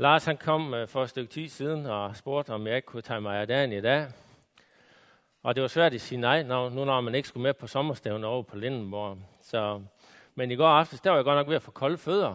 Lars 0.00 0.24
han 0.24 0.36
kom 0.36 0.74
øh, 0.74 0.88
for 0.88 1.02
et 1.02 1.10
stykke 1.10 1.32
tid 1.32 1.48
siden 1.48 1.86
og 1.86 2.16
spurgte, 2.16 2.50
om 2.50 2.66
jeg 2.66 2.76
ikke 2.76 2.86
kunne 2.86 3.02
tage 3.02 3.20
mig 3.20 3.40
af 3.40 3.46
dagen 3.46 3.72
i 3.72 3.80
dag. 3.80 4.06
Og 5.42 5.54
det 5.54 5.62
var 5.62 5.68
svært 5.68 5.94
at 5.94 6.00
sige 6.00 6.20
nej, 6.20 6.42
når, 6.42 6.68
nu 6.70 6.84
når 6.84 7.00
man 7.00 7.14
ikke 7.14 7.28
skulle 7.28 7.42
med 7.42 7.54
på 7.54 7.66
sommerstævne 7.66 8.26
over 8.26 8.42
på 8.42 8.56
Lindenborg. 8.56 9.18
Så, 9.42 9.82
men 10.34 10.50
i 10.50 10.54
går 10.54 10.68
aftes, 10.68 11.00
der 11.00 11.10
var 11.10 11.16
jeg 11.16 11.24
godt 11.24 11.36
nok 11.36 11.48
ved 11.48 11.56
at 11.56 11.62
få 11.62 11.70
kolde 11.70 11.98
fødder. 11.98 12.34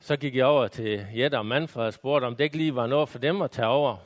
Så 0.00 0.16
gik 0.16 0.36
jeg 0.36 0.46
over 0.46 0.68
til 0.68 1.06
Jette 1.14 1.38
og 1.38 1.46
Manfred 1.46 1.86
og 1.86 1.94
spurgte, 1.94 2.24
om 2.24 2.36
det 2.36 2.44
ikke 2.44 2.56
lige 2.56 2.74
var 2.74 2.86
noget 2.86 3.08
for 3.08 3.18
dem 3.18 3.42
at 3.42 3.50
tage 3.50 3.68
over. 3.68 3.96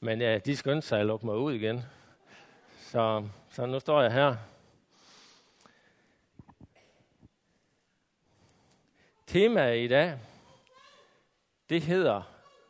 Men 0.00 0.20
ja, 0.20 0.38
de 0.38 0.56
skyndte 0.56 0.88
sig 0.88 1.00
at 1.00 1.06
lukke 1.06 1.26
mig 1.26 1.36
ud 1.36 1.52
igen. 1.52 1.84
Så, 2.80 3.28
så 3.50 3.66
nu 3.66 3.80
står 3.80 4.02
jeg 4.02 4.12
her. 4.12 4.36
Temaet 9.26 9.84
i 9.84 9.88
dag, 9.88 10.18
det 11.70 11.82
hedder 11.82 12.22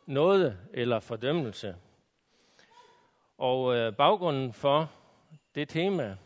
noget 0.05 0.57
eller 0.73 0.99
fordømmelse. 0.99 1.75
Og 3.37 3.75
øh, 3.75 3.93
baggrunden 3.93 4.53
for 4.53 4.91
det 5.55 5.69
tema 5.69 6.17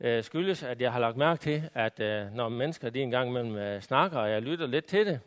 øh, 0.00 0.24
skyldes, 0.24 0.62
at 0.62 0.80
jeg 0.80 0.92
har 0.92 1.00
lagt 1.00 1.16
mærke 1.16 1.40
til, 1.40 1.70
at 1.74 2.00
øh, 2.00 2.32
når 2.32 2.48
mennesker 2.48 2.90
de 2.90 3.00
engang 3.00 3.28
imellem 3.28 3.56
øh, 3.56 3.82
snakker, 3.82 4.18
og 4.18 4.30
jeg 4.30 4.42
lytter 4.42 4.66
lidt 4.66 4.86
til 4.86 5.06
det, 5.06 5.20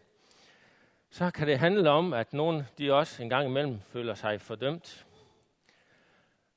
så 1.09 1.31
kan 1.31 1.47
det 1.47 1.59
handle 1.59 1.89
om, 1.89 2.13
at 2.13 2.33
nogen 2.33 2.63
de 2.77 2.93
også 2.93 3.23
en 3.23 3.29
gang 3.29 3.47
imellem 3.47 3.79
føler 3.79 4.13
sig 4.13 4.41
fordømt. 4.41 5.05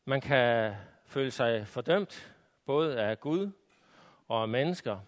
Man 0.05 0.21
kan 0.21 0.75
føle 1.07 1.31
sig 1.31 1.67
fordømt 1.67 2.33
både 2.67 3.01
af 3.01 3.21
Gud 3.21 3.51
og 4.29 4.43
af 4.43 4.49
mennesker. 4.49 4.99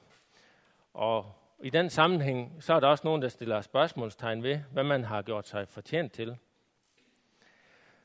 Og 0.94 1.41
i 1.62 1.70
den 1.70 1.90
sammenhæng, 1.90 2.56
så 2.60 2.74
er 2.74 2.80
der 2.80 2.88
også 2.88 3.04
nogen, 3.04 3.22
der 3.22 3.28
stiller 3.28 3.60
spørgsmålstegn 3.60 4.42
ved, 4.42 4.58
hvad 4.72 4.84
man 4.84 5.04
har 5.04 5.22
gjort 5.22 5.48
sig 5.48 5.68
fortjent 5.68 6.12
til. 6.12 6.36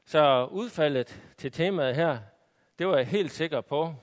Så 0.06 0.46
udfaldet 0.52 1.22
til 1.38 1.52
temaet 1.52 1.96
her, 1.96 2.18
det 2.80 2.88
var 2.88 2.98
jeg 2.98 3.08
helt 3.08 3.32
sikker 3.32 3.62
på, 3.62 3.94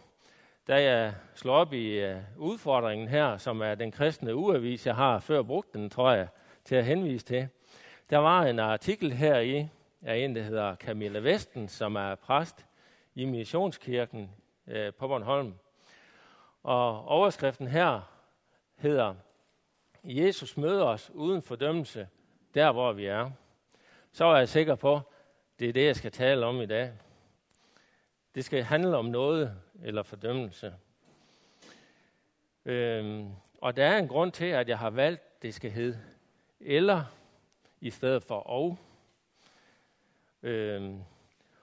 da 0.68 0.82
jeg 0.82 1.14
slår 1.34 1.54
op 1.54 1.72
i 1.72 2.10
uh, 2.10 2.16
udfordringen 2.36 3.08
her, 3.08 3.36
som 3.36 3.60
er 3.60 3.74
den 3.74 3.90
kristne 3.90 4.34
uavis, 4.34 4.86
jeg 4.86 4.94
har 4.94 5.18
før 5.18 5.42
brugt 5.42 5.74
den, 5.74 5.90
tror 5.90 6.12
jeg, 6.12 6.28
til 6.64 6.74
at 6.74 6.84
henvise 6.84 7.26
til. 7.26 7.48
Der 8.10 8.18
var 8.18 8.42
en 8.42 8.58
artikel 8.58 9.12
her 9.12 9.38
i 9.38 9.68
af 10.02 10.16
en, 10.16 10.36
der 10.36 10.42
hedder 10.42 10.76
Camilla 10.76 11.18
Vesten, 11.18 11.68
som 11.68 11.96
er 11.96 12.14
præst 12.14 12.66
i 13.14 13.24
Missionskirken 13.24 14.30
øh, 14.66 14.92
på 14.94 15.08
Bornholm. 15.08 15.54
Og 16.62 17.04
overskriften 17.04 17.68
her 17.68 18.00
hedder, 18.76 19.14
Jesus 20.04 20.56
møder 20.56 20.84
os 20.84 21.10
uden 21.14 21.42
fordømmelse, 21.42 22.08
der 22.54 22.72
hvor 22.72 22.92
vi 22.92 23.06
er. 23.06 23.30
Så 24.12 24.24
er 24.24 24.36
jeg 24.36 24.48
sikker 24.48 24.74
på, 24.74 25.00
det 25.58 25.68
er 25.68 25.72
det, 25.72 25.86
jeg 25.86 25.96
skal 25.96 26.12
tale 26.12 26.46
om 26.46 26.60
i 26.60 26.66
dag. 26.66 26.92
Det 28.34 28.44
skal 28.44 28.62
handle 28.62 28.96
om 28.96 29.04
noget 29.04 29.56
eller 29.82 30.02
fordømmelse. 30.02 30.74
Øhm, 32.64 33.30
og 33.60 33.76
der 33.76 33.86
er 33.86 33.98
en 33.98 34.08
grund 34.08 34.32
til, 34.32 34.44
at 34.44 34.68
jeg 34.68 34.78
har 34.78 34.90
valgt, 34.90 35.42
det 35.42 35.54
skal 35.54 35.70
hedde 35.70 36.00
eller 36.60 37.04
i 37.80 37.90
stedet 37.90 38.22
for 38.22 38.38
og. 38.38 38.78
Øhm, 40.42 41.02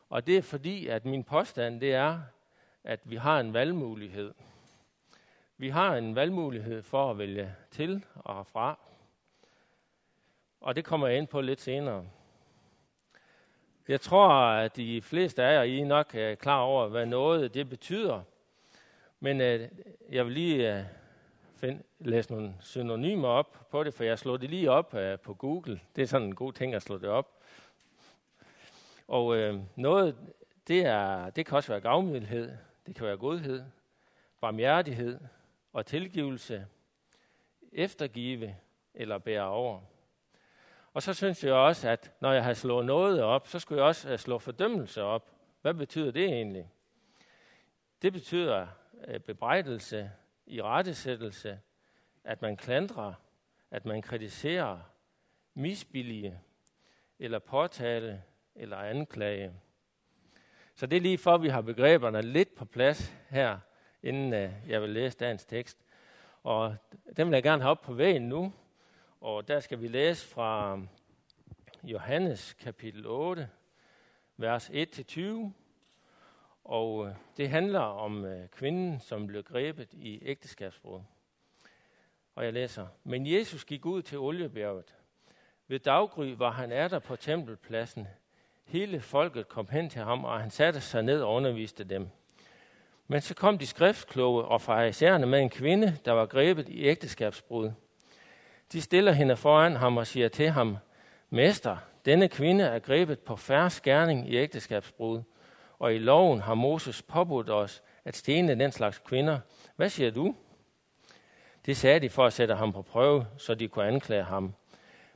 og 0.10 0.28
det 0.28 0.38
er 0.38 0.42
fordi, 0.42 0.88
at 0.88 1.06
min 1.06 1.24
påstand 1.24 1.82
det 1.82 1.94
er, 1.94 2.22
at 2.84 3.00
vi 3.04 3.16
har 3.16 3.40
en 3.40 3.54
valgmulighed. 3.54 4.34
Vi 5.62 5.70
har 5.70 5.96
en 5.96 6.16
valgmulighed 6.16 6.84
for 6.84 7.12
at 7.12 7.18
vælge 7.18 7.56
til 7.72 8.06
og 8.16 8.48
fra. 8.48 8.80
Og 10.62 10.76
det 10.76 10.86
kommer 10.86 11.08
jeg 11.08 11.18
ind 11.18 11.28
på 11.28 11.42
lidt 11.42 11.62
senere. 11.62 12.06
Jeg 13.88 14.02
tror, 14.02 14.30
at 14.34 14.76
de 14.76 15.02
fleste 15.02 15.44
af 15.44 15.54
jer 15.54 15.64
I 15.64 15.80
er 15.80 15.86
nok 15.86 16.16
er 16.16 16.36
klar 16.36 16.60
over, 16.60 16.88
hvad 16.88 17.06
noget 17.06 17.54
det 17.54 17.70
betyder. 17.70 18.22
Men 19.20 19.42
øh, 19.42 19.70
jeg 20.10 20.26
vil 20.26 20.34
lige 20.34 20.78
øh, 20.78 20.84
find, 21.56 21.80
læse 22.00 22.32
nogle 22.32 22.56
synonymer 22.60 23.28
op 23.28 23.68
på 23.72 23.84
det, 23.84 23.94
for 23.94 24.04
jeg 24.04 24.20
slår 24.20 24.38
det 24.38 24.50
lige 24.50 24.72
op 24.72 24.94
øh, 24.94 25.20
på 25.20 25.34
Google. 25.34 25.80
Det 25.96 26.02
er 26.02 26.08
sådan 26.08 26.28
en 26.28 26.36
god 26.36 26.54
ting 26.54 26.74
at 26.74 26.82
slå 26.82 26.98
det 26.98 27.10
op. 27.10 27.42
Og 29.08 29.38
øh, 29.38 29.60
noget, 29.76 30.16
det, 30.68 30.86
er, 30.86 31.30
det 31.30 31.46
kan 31.46 31.56
også 31.56 31.72
være 31.72 31.82
gavmildhed, 31.82 32.52
det 32.88 32.96
kan 32.96 33.06
være 33.06 33.18
godhed, 33.18 33.64
barmhjertighed 34.40 35.20
og 35.74 35.86
tilgivelse, 35.86 36.68
eftergive 37.72 38.56
eller 38.94 39.18
bære 39.18 39.48
over. 39.48 39.82
Og 40.94 41.04
så 41.04 41.14
synes 41.14 41.44
jeg 41.44 41.54
også, 41.54 41.90
at 41.90 42.12
når 42.20 42.32
jeg 42.32 42.44
har 42.44 42.54
slået 42.54 42.86
noget 42.86 43.24
op, 43.24 43.48
så 43.48 43.60
skulle 43.60 43.82
jeg 43.82 43.88
også 43.88 44.10
øh, 44.10 44.20
slå 44.20 44.40
fordømmelse 44.40 45.04
op. 45.04 45.32
Hvad 45.62 45.74
betyder 45.74 46.12
det 46.12 46.24
egentlig? 46.24 46.70
Det 48.02 48.14
betyder 48.14 48.68
øh, 49.08 49.20
bebrejdelse, 49.20 50.12
i 50.46 50.62
rettesættelse, 50.62 51.60
at 52.24 52.42
man 52.42 52.58
klandrer, 52.58 53.14
at 53.72 53.86
man 53.86 54.02
kritiserer, 54.02 54.80
misbillige, 55.54 56.40
eller 57.20 57.40
påtale, 57.40 58.24
eller 58.56 58.78
anklage. 58.78 59.54
Så 60.76 60.86
det 60.86 60.98
er 60.98 61.02
lige 61.02 61.18
for, 61.18 61.36
at 61.36 61.42
vi 61.42 61.48
har 61.50 61.62
begreberne 61.62 62.22
lidt 62.22 62.56
på 62.56 62.66
plads 62.66 63.16
her, 63.30 63.60
inden 64.04 64.34
øh, 64.34 64.52
jeg 64.68 64.82
vil 64.82 64.90
læse 64.90 65.18
dagens 65.18 65.46
tekst. 65.46 65.78
Og 66.44 66.76
den 67.18 67.28
vil 67.28 67.34
jeg 67.34 67.44
gerne 67.44 67.62
have 67.62 67.72
op 67.72 67.82
på 67.82 67.94
væggen 67.94 68.30
nu, 68.30 68.54
og 69.22 69.48
der 69.48 69.60
skal 69.60 69.82
vi 69.82 69.88
læse 69.88 70.28
fra 70.28 70.74
um, 70.74 70.90
Johannes 71.84 72.54
kapitel 72.54 73.06
8, 73.06 73.50
vers 74.38 74.70
1-20. 74.70 75.22
Og 76.64 77.08
øh, 77.08 77.16
det 77.38 77.50
handler 77.50 77.80
om 77.80 78.26
øh, 78.26 78.48
kvinden, 78.50 79.00
som 79.00 79.28
blev 79.28 79.44
grebet 79.44 79.94
i 79.94 80.20
ægteskabsbrud. 80.22 81.02
Og 82.36 82.46
jeg 82.46 82.54
læser. 82.54 82.88
Men 83.04 83.28
Jesus 83.28 83.66
gik 83.66 83.86
ud 83.86 84.02
til 84.02 84.18
oliebjerget. 84.18 84.96
Ved 85.68 85.80
daggry 85.80 86.36
var 86.38 86.52
han 86.52 86.72
er 86.72 86.88
der 86.88 87.00
på 87.00 87.16
tempelpladsen. 87.16 88.08
Hele 88.64 89.02
folket 89.02 89.48
kom 89.48 89.68
hen 89.68 89.90
til 89.90 90.02
ham, 90.02 90.26
og 90.26 90.40
han 90.40 90.50
satte 90.50 90.82
sig 90.82 91.04
ned 91.04 91.22
og 91.22 91.34
underviste 91.34 91.84
dem. 91.84 92.10
Men 93.12 93.22
så 93.22 93.34
kom 93.34 93.58
de 93.58 93.68
skriftkloge 93.68 94.46
og 94.46 94.62
farisæerne 94.62 95.26
med 95.26 95.40
en 95.40 95.50
kvinde, 95.50 95.98
der 96.06 96.12
var 96.12 96.26
grebet 96.26 96.70
i 96.70 96.84
ægteskabsbrud. 96.84 97.72
De 98.72 98.82
stiller 98.82 99.12
hende 99.12 99.36
foran 99.36 99.76
ham 99.76 99.98
og 99.98 100.08
siger 100.08 100.28
til 100.28 100.50
ham, 100.50 100.78
Mester, 101.30 101.78
denne 102.06 102.28
kvinde 102.28 102.64
er 102.64 102.80
grebet 102.80 103.20
på 103.20 103.36
færre 103.36 103.70
skærning 103.70 104.30
i 104.30 104.36
ægteskabsbrud, 104.36 105.22
og 105.80 105.96
i 105.96 105.98
loven 105.98 106.42
har 106.42 106.54
Moses 106.54 107.02
påbudt 107.02 107.50
os 107.50 107.84
at 108.06 108.16
stene 108.16 108.60
den 108.60 108.72
slags 108.72 108.98
kvinder. 108.98 109.40
Hvad 109.76 109.90
siger 109.90 110.12
du? 110.12 110.36
Det 111.66 111.78
sagde 111.78 112.00
de 112.00 112.10
for 112.10 112.26
at 112.26 112.34
sætte 112.34 112.56
ham 112.56 112.74
på 112.74 112.82
prøve, 112.82 113.26
så 113.38 113.56
de 113.56 113.68
kunne 113.68 113.86
anklage 113.86 114.24
ham. 114.24 114.54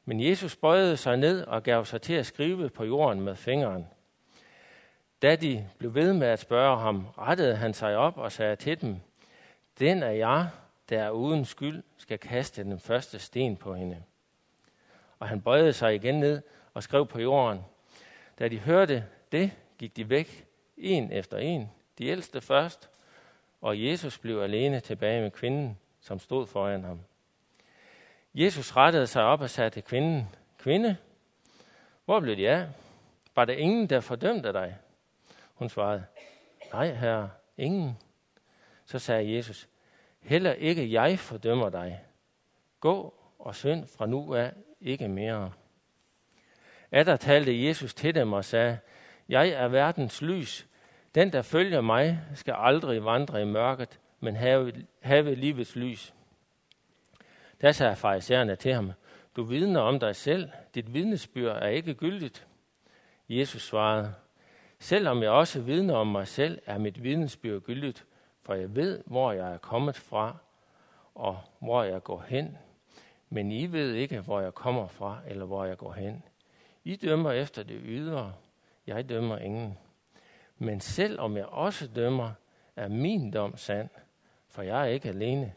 Men 0.05 0.21
Jesus 0.21 0.55
bøjede 0.55 0.97
sig 0.97 1.17
ned 1.17 1.43
og 1.43 1.63
gav 1.63 1.85
sig 1.85 2.01
til 2.01 2.13
at 2.13 2.25
skrive 2.25 2.69
på 2.69 2.83
jorden 2.83 3.21
med 3.21 3.35
fingeren. 3.35 3.87
Da 5.21 5.35
de 5.35 5.69
blev 5.77 5.95
ved 5.95 6.13
med 6.13 6.27
at 6.27 6.39
spørge 6.39 6.79
ham, 6.79 7.07
rettede 7.17 7.55
han 7.55 7.73
sig 7.73 7.97
op 7.97 8.17
og 8.17 8.31
sagde 8.31 8.55
til 8.55 8.81
dem, 8.81 8.95
Den 9.79 10.03
er 10.03 10.11
jeg, 10.11 10.49
der 10.89 11.09
uden 11.09 11.45
skyld 11.45 11.83
skal 11.97 12.19
kaste 12.19 12.63
den 12.63 12.79
første 12.79 13.19
sten 13.19 13.57
på 13.57 13.75
hende. 13.75 14.03
Og 15.19 15.27
han 15.27 15.41
bøjede 15.41 15.73
sig 15.73 15.95
igen 15.95 16.19
ned 16.19 16.41
og 16.73 16.83
skrev 16.83 17.07
på 17.07 17.19
jorden. 17.19 17.65
Da 18.39 18.47
de 18.47 18.59
hørte 18.59 19.05
det, 19.31 19.51
gik 19.77 19.95
de 19.95 20.09
væk, 20.09 20.45
en 20.77 21.11
efter 21.11 21.37
en, 21.37 21.71
de 21.97 22.05
ældste 22.05 22.41
først, 22.41 22.89
og 23.61 23.83
Jesus 23.83 24.17
blev 24.17 24.41
alene 24.41 24.79
tilbage 24.79 25.21
med 25.21 25.31
kvinden, 25.31 25.77
som 26.01 26.19
stod 26.19 26.47
foran 26.47 26.83
ham. 26.83 26.99
Jesus 28.33 28.75
rettede 28.75 29.07
sig 29.07 29.23
op 29.23 29.41
og 29.41 29.49
sagde 29.49 29.69
til 29.69 29.83
kvinden, 29.83 30.29
Kvinde, 30.57 30.97
hvor 32.05 32.19
blev 32.19 32.37
de 32.37 32.49
af? 32.49 32.67
Var 33.35 33.45
der 33.45 33.53
ingen, 33.53 33.89
der 33.89 33.99
fordømte 33.99 34.53
dig? 34.53 34.77
Hun 35.55 35.69
svarede, 35.69 36.05
Nej, 36.73 36.93
herre, 36.93 37.29
ingen. 37.57 37.97
Så 38.85 38.99
sagde 38.99 39.35
Jesus, 39.35 39.69
Heller 40.21 40.53
ikke 40.53 40.91
jeg 40.91 41.19
fordømmer 41.19 41.69
dig. 41.69 42.01
Gå 42.79 43.13
og 43.39 43.55
synd 43.55 43.87
fra 43.87 44.05
nu 44.05 44.35
af 44.35 44.53
ikke 44.81 45.07
mere. 45.07 45.51
Atter 46.91 47.15
talte 47.15 47.65
Jesus 47.65 47.93
til 47.93 48.15
dem 48.15 48.33
og 48.33 48.45
sagde, 48.45 48.77
Jeg 49.29 49.49
er 49.49 49.67
verdens 49.67 50.21
lys. 50.21 50.67
Den, 51.15 51.33
der 51.33 51.41
følger 51.41 51.81
mig, 51.81 52.19
skal 52.33 52.53
aldrig 52.57 53.05
vandre 53.05 53.41
i 53.41 53.45
mørket, 53.45 53.99
men 54.19 54.35
have, 54.35 54.73
have 55.01 55.35
livets 55.35 55.75
lys. 55.75 56.13
Da 57.61 57.71
sagde 57.71 57.95
farisæerne 57.95 58.55
til 58.55 58.73
ham, 58.73 58.91
Du 59.35 59.43
vidner 59.43 59.81
om 59.81 59.99
dig 59.99 60.15
selv. 60.15 60.49
Dit 60.75 60.93
vidnesbyrd 60.93 61.63
er 61.63 61.67
ikke 61.67 61.93
gyldigt. 61.93 62.47
Jesus 63.29 63.61
svarede, 63.61 64.13
Selvom 64.85 65.23
jeg 65.23 65.31
også 65.31 65.61
vidner 65.61 65.95
om 65.95 66.07
mig 66.07 66.27
selv, 66.27 66.61
er 66.65 66.77
mit 66.77 67.03
vidnesbyrd 67.03 67.61
gyldigt, 67.61 68.05
for 68.41 68.53
jeg 68.53 68.75
ved, 68.75 69.03
hvor 69.05 69.31
jeg 69.31 69.53
er 69.53 69.57
kommet 69.57 69.95
fra, 69.95 70.37
og 71.15 71.37
hvor 71.59 71.83
jeg 71.83 72.03
går 72.03 72.23
hen. 72.27 72.57
men 73.29 73.51
I 73.51 73.65
ved 73.65 73.93
ikke, 73.93 74.19
hvor 74.19 74.39
jeg 74.39 74.53
kommer 74.53 74.87
fra, 74.87 75.17
eller 75.27 75.45
hvor 75.45 75.65
jeg 75.65 75.77
går 75.77 75.93
hen. 75.93 76.23
I 76.83 76.95
dømmer 76.95 77.31
efter 77.31 77.63
det 77.63 77.81
ydre, 77.85 78.33
jeg 78.87 79.09
dømmer 79.09 79.37
ingen. 79.37 79.77
Men 80.57 80.79
selv 80.79 81.19
om 81.19 81.37
jeg 81.37 81.45
også 81.45 81.87
dømmer, 81.95 82.31
er 82.75 82.87
min 82.87 83.31
dom 83.31 83.57
sand, 83.57 83.89
for 84.47 84.61
jeg 84.61 84.81
er 84.81 84.85
ikke 84.85 85.09
alene. 85.09 85.53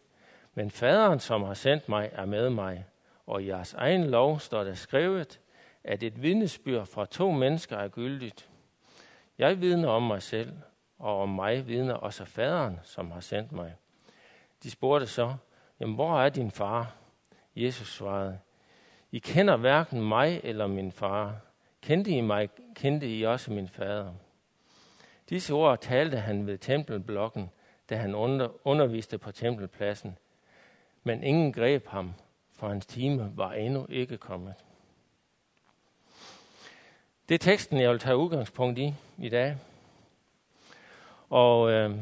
Men 0.55 0.71
faderen, 0.71 1.21
som 1.21 1.43
har 1.43 1.55
sendt 1.55 1.89
mig, 1.89 2.11
er 2.13 2.27
med 2.27 2.51
mig, 2.51 2.85
og 3.27 3.43
i 3.43 3.49
jeres 3.49 3.75
egen 3.75 4.05
lov 4.05 4.41
står 4.41 4.65
der 4.65 4.75
skrevet, 4.75 5.41
at 5.85 6.03
et 6.03 6.23
vidnesbyrd 6.23 6.87
fra 6.87 7.07
to 7.07 7.31
mennesker 7.31 7.77
er 7.77 7.89
gyldigt. 7.89 8.49
Jeg 9.39 9.61
vidner 9.61 9.89
om 9.89 10.03
mig 10.03 10.23
selv, 10.23 10.53
og 10.99 11.23
om 11.23 11.29
mig 11.29 11.67
vidner 11.67 11.95
også 11.95 12.25
faderen, 12.25 12.81
som 12.83 13.11
har 13.11 13.21
sendt 13.21 13.53
mig. 13.53 13.75
De 14.63 14.71
spurgte 14.71 15.07
så, 15.07 15.35
jamen 15.81 15.95
hvor 15.95 16.21
er 16.21 16.29
din 16.29 16.51
far? 16.51 16.95
Jesus 17.57 17.95
svarede, 17.95 18.39
I 19.13 19.19
kender 19.19 19.57
hverken 19.57 20.09
mig 20.09 20.41
eller 20.45 20.67
min 20.67 20.93
far. 20.93 21.37
Kendte 21.83 22.11
I 22.11 22.21
mig, 22.21 22.49
kendte 22.75 23.19
I 23.19 23.23
også 23.23 23.53
min 23.53 23.69
fader. 23.69 24.13
Disse 25.29 25.55
ord 25.55 25.81
talte 25.81 26.17
han 26.17 26.47
ved 26.47 26.59
tempelblokken, 26.59 27.51
da 27.91 27.97
han 27.97 28.15
underviste 28.65 29.19
på 29.19 29.33
tempelpladsen. 29.33 30.19
Men 31.03 31.23
ingen 31.23 31.53
greb 31.53 31.87
ham, 31.87 32.15
for 32.53 32.69
hans 32.69 32.87
time 32.87 33.33
var 33.37 33.53
endnu 33.53 33.87
ikke 33.89 34.17
kommet. 34.17 34.55
Det 37.29 37.35
er 37.35 37.39
teksten, 37.39 37.81
jeg 37.81 37.91
vil 37.91 37.99
tage 37.99 38.17
udgangspunkt 38.17 38.79
i 38.79 38.95
i 39.19 39.29
dag. 39.29 39.57
Og 41.31 41.71
øh, 41.71 41.97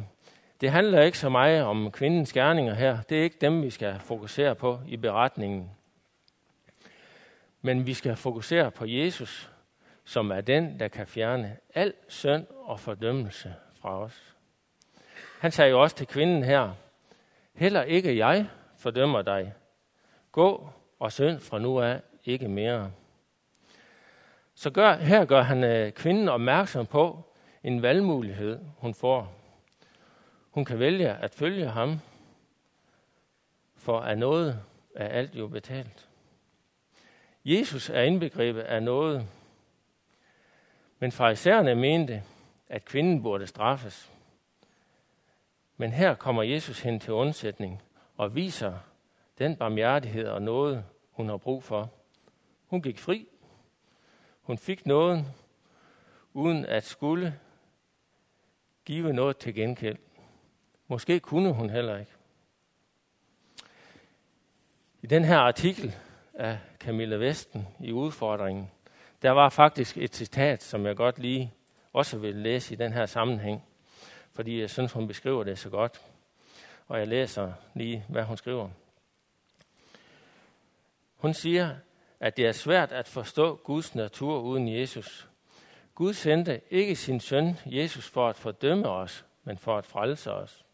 det 0.60 0.70
handler 0.70 1.02
ikke 1.02 1.18
så 1.18 1.28
meget 1.28 1.62
om 1.62 1.90
kvindens 1.90 2.32
gerninger 2.32 2.74
her. 2.74 3.02
Det 3.02 3.18
er 3.18 3.22
ikke 3.22 3.36
dem, 3.40 3.62
vi 3.62 3.70
skal 3.70 4.00
fokusere 4.00 4.54
på 4.54 4.80
i 4.86 4.96
beretningen. 4.96 5.70
Men 7.62 7.86
vi 7.86 7.94
skal 7.94 8.16
fokusere 8.16 8.70
på 8.70 8.84
Jesus, 8.84 9.50
som 10.04 10.30
er 10.30 10.40
den, 10.40 10.80
der 10.80 10.88
kan 10.88 11.06
fjerne 11.06 11.56
al 11.74 11.92
synd 12.08 12.46
og 12.50 12.80
fordømmelse 12.80 13.54
fra 13.80 14.00
os. 14.00 14.34
Han 15.40 15.52
sagde 15.52 15.70
jo 15.70 15.82
også 15.82 15.96
til 15.96 16.06
kvinden 16.06 16.42
her, 16.42 16.72
heller 17.54 17.82
ikke 17.82 18.16
jeg 18.16 18.48
fordømmer 18.78 19.22
dig. 19.22 19.54
Gå 20.32 20.68
og 20.98 21.12
synd 21.12 21.40
fra 21.40 21.58
nu 21.58 21.80
af 21.80 22.00
ikke 22.24 22.48
mere. 22.48 22.90
Så 24.58 24.70
gør, 24.70 24.96
her 24.96 25.24
gør 25.24 25.42
han 25.42 25.64
øh, 25.64 25.92
kvinden 25.92 26.28
opmærksom 26.28 26.86
på 26.86 27.22
en 27.62 27.82
valgmulighed, 27.82 28.58
hun 28.78 28.94
får. 28.94 29.32
Hun 30.50 30.64
kan 30.64 30.78
vælge 30.78 31.10
at 31.10 31.34
følge 31.34 31.66
ham, 31.66 32.00
for 33.76 34.00
af 34.00 34.18
noget 34.18 34.60
er 34.94 35.08
alt 35.08 35.34
jo 35.34 35.48
betalt. 35.48 36.08
Jesus 37.44 37.90
er 37.90 38.02
indbegrebet 38.02 38.60
af 38.60 38.82
noget, 38.82 39.26
men 40.98 41.12
farisæerne 41.12 41.74
mente, 41.74 42.22
at 42.68 42.84
kvinden 42.84 43.22
burde 43.22 43.46
straffes. 43.46 44.12
Men 45.76 45.92
her 45.92 46.14
kommer 46.14 46.42
Jesus 46.42 46.80
hen 46.80 47.00
til 47.00 47.12
undsætning 47.12 47.82
og 48.16 48.34
viser 48.34 48.78
den 49.38 49.56
barmhjertighed 49.56 50.28
og 50.28 50.42
noget, 50.42 50.84
hun 51.10 51.28
har 51.28 51.36
brug 51.36 51.62
for. 51.62 51.90
Hun 52.66 52.82
gik 52.82 52.98
fri. 52.98 53.28
Hun 54.46 54.58
fik 54.58 54.86
noget, 54.86 55.24
uden 56.32 56.66
at 56.66 56.84
skulle 56.84 57.38
give 58.84 59.12
noget 59.12 59.36
til 59.36 59.54
gengæld. 59.54 59.98
Måske 60.88 61.20
kunne 61.20 61.52
hun 61.52 61.70
heller 61.70 61.98
ikke. 61.98 62.12
I 65.02 65.06
den 65.06 65.24
her 65.24 65.38
artikel 65.38 65.94
af 66.34 66.58
Camilla 66.78 67.16
Vesten 67.16 67.66
i 67.80 67.92
udfordringen, 67.92 68.70
der 69.22 69.30
var 69.30 69.48
faktisk 69.48 69.96
et 69.96 70.14
citat, 70.14 70.62
som 70.62 70.86
jeg 70.86 70.96
godt 70.96 71.18
lige 71.18 71.54
også 71.92 72.18
vil 72.18 72.34
læse 72.34 72.74
i 72.74 72.76
den 72.76 72.92
her 72.92 73.06
sammenhæng, 73.06 73.62
fordi 74.32 74.60
jeg 74.60 74.70
synes, 74.70 74.92
hun 74.92 75.08
beskriver 75.08 75.44
det 75.44 75.58
så 75.58 75.70
godt. 75.70 76.00
Og 76.88 76.98
jeg 76.98 77.08
læser 77.08 77.52
lige, 77.74 78.04
hvad 78.08 78.24
hun 78.24 78.36
skriver. 78.36 78.70
Hun 81.16 81.34
siger, 81.34 81.76
at 82.20 82.36
det 82.36 82.46
er 82.46 82.52
svært 82.52 82.92
at 82.92 83.08
forstå 83.08 83.56
Guds 83.56 83.94
natur 83.94 84.40
uden 84.40 84.68
Jesus. 84.68 85.28
Gud 85.94 86.12
sendte 86.12 86.60
ikke 86.70 86.96
sin 86.96 87.20
søn 87.20 87.58
Jesus 87.66 88.08
for 88.08 88.28
at 88.28 88.36
fordømme 88.36 88.88
os, 88.88 89.24
men 89.44 89.58
for 89.58 89.78
at 89.78 89.86
frelse 89.86 90.32
os. 90.32 90.64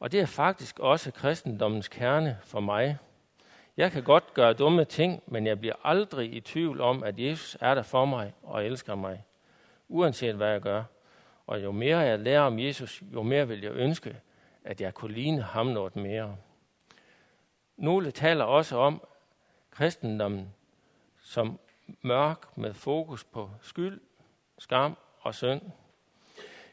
Og 0.00 0.12
det 0.12 0.20
er 0.20 0.26
faktisk 0.26 0.78
også 0.78 1.10
kristendommens 1.10 1.88
kerne 1.88 2.38
for 2.42 2.60
mig. 2.60 2.98
Jeg 3.76 3.92
kan 3.92 4.02
godt 4.02 4.34
gøre 4.34 4.52
dumme 4.52 4.84
ting, 4.84 5.22
men 5.26 5.46
jeg 5.46 5.60
bliver 5.60 5.74
aldrig 5.84 6.34
i 6.34 6.40
tvivl 6.40 6.80
om, 6.80 7.02
at 7.02 7.18
Jesus 7.18 7.56
er 7.60 7.74
der 7.74 7.82
for 7.82 8.04
mig 8.04 8.32
og 8.42 8.66
elsker 8.66 8.94
mig, 8.94 9.24
uanset 9.88 10.34
hvad 10.34 10.48
jeg 10.48 10.60
gør. 10.60 10.82
Og 11.46 11.62
jo 11.62 11.72
mere 11.72 11.98
jeg 11.98 12.18
lærer 12.18 12.40
om 12.40 12.58
Jesus, 12.58 13.02
jo 13.14 13.22
mere 13.22 13.48
vil 13.48 13.60
jeg 13.60 13.72
ønske, 13.72 14.16
at 14.64 14.80
jeg 14.80 14.94
kunne 14.94 15.14
ligne 15.14 15.42
ham 15.42 15.66
noget 15.66 15.96
mere. 15.96 16.36
Nogle 17.76 18.10
taler 18.10 18.44
også 18.44 18.76
om 18.76 19.06
kristendommen 19.74 20.54
som 21.22 21.58
mørk 22.02 22.56
med 22.56 22.74
fokus 22.74 23.24
på 23.24 23.50
skyld, 23.60 24.00
skam 24.58 24.96
og 25.20 25.34
synd. 25.34 25.62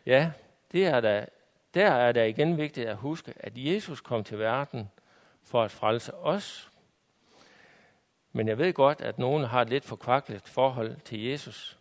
Ja, 0.06 0.31
det 0.71 0.86
er 0.86 1.01
der, 1.01 1.25
der 1.74 1.92
er 1.92 2.12
det 2.12 2.30
igen 2.30 2.57
vigtigt 2.57 2.88
at 2.88 2.95
huske, 2.95 3.33
at 3.39 3.53
Jesus 3.56 4.01
kom 4.01 4.24
til 4.24 4.39
verden 4.39 4.89
for 5.44 5.63
at 5.63 5.71
frelse 5.71 6.15
os. 6.15 6.71
Men 8.31 8.48
jeg 8.48 8.57
ved 8.57 8.74
godt, 8.74 9.01
at 9.01 9.19
nogen 9.19 9.44
har 9.44 9.62
et 9.62 9.69
lidt 9.69 9.86
forkvaklet 9.86 10.47
forhold 10.47 11.00
til 11.00 11.24
Jesus, 11.24 11.80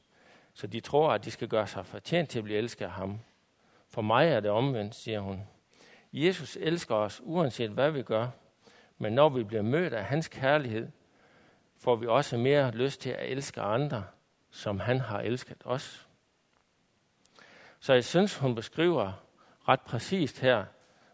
så 0.55 0.67
de 0.67 0.81
tror, 0.81 1.13
at 1.13 1.25
de 1.25 1.31
skal 1.31 1.49
gøre 1.49 1.67
sig 1.67 1.87
fortjent 1.87 2.31
til 2.31 2.39
at 2.39 2.45
blive 2.45 2.59
elsket 2.59 2.85
af 2.85 2.91
ham. 2.91 3.21
For 3.89 4.03
mig 4.03 4.29
er 4.29 4.41
det 4.41 4.51
omvendt, 4.51 4.95
siger 4.95 5.21
hun. 5.21 5.43
Jesus 6.13 6.57
elsker 6.61 6.95
os, 6.95 7.21
uanset 7.25 7.71
hvad 7.71 7.91
vi 7.91 8.03
gør, 8.03 8.29
men 8.99 9.13
når 9.13 9.29
vi 9.29 9.45
bliver 9.45 9.63
mødt 9.63 9.93
af 9.93 10.05
hans 10.05 10.29
kærlighed, 10.29 10.89
får 11.81 11.97
vi 11.97 12.07
også 12.07 12.37
mere 12.37 12.71
lyst 12.71 13.01
til 13.01 13.11
at 13.11 13.31
elske 13.31 13.61
andre, 13.61 14.05
som 14.51 14.81
han 14.81 15.01
har 15.01 15.21
elsket 15.21 15.63
os. 15.65 16.07
Så 17.81 17.93
jeg 17.93 18.05
synes, 18.05 18.37
hun 18.37 18.55
beskriver 18.55 19.13
ret 19.69 19.81
præcist 19.81 20.41
her, 20.41 20.65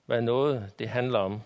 hvad 0.06 0.22
noget 0.22 0.78
det 0.78 0.88
handler 0.88 1.18
om. 1.18 1.42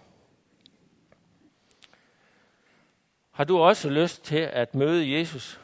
Har 3.31 3.45
du 3.45 3.59
også 3.59 3.91
lyst 3.91 4.25
til 4.25 4.39
at 4.39 4.75
møde 4.75 5.19
Jesus 5.19 5.61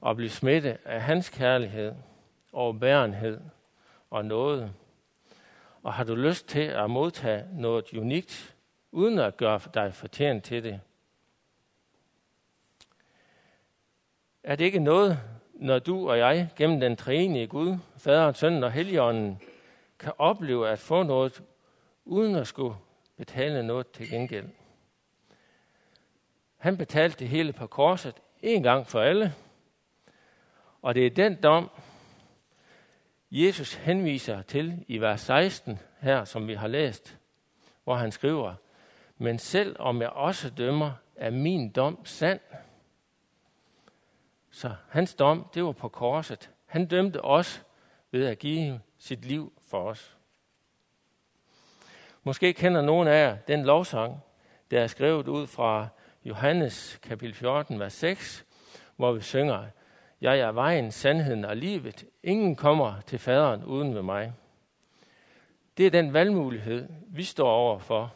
og 0.00 0.16
blive 0.16 0.30
smittet 0.30 0.78
af 0.84 1.02
hans 1.02 1.28
kærlighed, 1.28 1.94
overbærenhed 2.52 3.40
og 4.10 4.24
noget? 4.24 4.72
Og 5.82 5.94
har 5.94 6.04
du 6.04 6.14
lyst 6.14 6.48
til 6.48 6.60
at 6.60 6.90
modtage 6.90 7.46
noget 7.52 7.92
unikt, 7.92 8.56
uden 8.92 9.18
at 9.18 9.36
gøre 9.36 9.60
dig 9.74 9.94
fortjent 9.94 10.44
til 10.44 10.64
det? 10.64 10.80
Er 14.48 14.56
det 14.56 14.64
ikke 14.64 14.78
noget, 14.78 15.20
når 15.54 15.78
du 15.78 16.10
og 16.10 16.18
jeg 16.18 16.48
gennem 16.56 16.80
den 16.80 16.96
treenige 16.96 17.46
Gud, 17.46 17.76
Faderen, 17.96 18.34
Sønnen 18.34 18.64
og 18.64 18.72
Helligånden, 18.72 19.40
kan 19.98 20.12
opleve 20.18 20.68
at 20.68 20.78
få 20.78 21.02
noget, 21.02 21.42
uden 22.04 22.34
at 22.34 22.46
skulle 22.46 22.74
betale 23.16 23.62
noget 23.62 23.90
til 23.90 24.10
gengæld? 24.10 24.48
Han 26.56 26.76
betalte 26.76 27.18
det 27.18 27.28
hele 27.28 27.52
på 27.52 27.66
korset 27.66 28.14
en 28.42 28.62
gang 28.62 28.86
for 28.86 29.00
alle. 29.00 29.34
Og 30.82 30.94
det 30.94 31.06
er 31.06 31.10
den 31.10 31.34
dom, 31.34 31.70
Jesus 33.30 33.74
henviser 33.74 34.42
til 34.42 34.84
i 34.86 34.98
vers 34.98 35.20
16 35.20 35.78
her, 36.00 36.24
som 36.24 36.48
vi 36.48 36.54
har 36.54 36.68
læst, 36.68 37.18
hvor 37.84 37.94
han 37.94 38.12
skriver, 38.12 38.54
Men 39.18 39.38
selv 39.38 39.76
om 39.78 40.00
jeg 40.00 40.10
også 40.10 40.50
dømmer, 40.50 40.92
er 41.16 41.30
min 41.30 41.70
dom 41.70 42.04
sand. 42.04 42.40
Så 44.50 44.74
hans 44.88 45.14
dom, 45.14 45.46
det 45.54 45.64
var 45.64 45.72
på 45.72 45.88
korset. 45.88 46.50
Han 46.66 46.86
dømte 46.86 47.24
os 47.24 47.64
ved 48.10 48.26
at 48.26 48.38
give 48.38 48.80
sit 48.98 49.24
liv 49.24 49.52
for 49.70 49.90
os. 49.90 50.16
Måske 52.22 52.52
kender 52.52 52.82
nogen 52.82 53.08
af 53.08 53.28
jer 53.28 53.36
den 53.36 53.64
lovsang, 53.64 54.20
der 54.70 54.80
er 54.80 54.86
skrevet 54.86 55.28
ud 55.28 55.46
fra 55.46 55.88
Johannes 56.24 56.98
kapitel 57.02 57.34
14, 57.34 57.80
vers 57.80 57.92
6, 57.92 58.46
hvor 58.96 59.12
vi 59.12 59.20
synger, 59.20 59.64
Jeg 60.20 60.38
er 60.38 60.52
vejen, 60.52 60.92
sandheden 60.92 61.44
og 61.44 61.56
livet. 61.56 62.04
Ingen 62.22 62.56
kommer 62.56 63.00
til 63.06 63.18
faderen 63.18 63.64
uden 63.64 63.94
ved 63.94 64.02
mig. 64.02 64.32
Det 65.76 65.86
er 65.86 65.90
den 65.90 66.12
valgmulighed, 66.12 66.88
vi 67.06 67.24
står 67.24 67.50
over 67.50 67.78
for, 67.78 68.14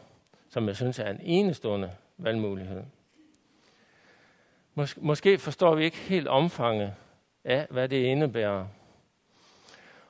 som 0.49 0.67
jeg 0.67 0.75
synes 0.75 0.99
er 0.99 1.09
en 1.09 1.19
enestående 1.21 1.91
valgmulighed. 2.17 2.83
Mås- 4.75 4.97
måske 5.01 5.37
forstår 5.37 5.75
vi 5.75 5.83
ikke 5.83 5.97
helt 5.97 6.27
omfanget 6.27 6.93
af, 7.43 7.67
hvad 7.69 7.89
det 7.89 8.03
indebærer. 8.03 8.65